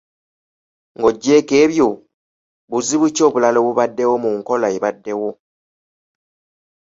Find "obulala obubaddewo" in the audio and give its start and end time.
3.27-4.15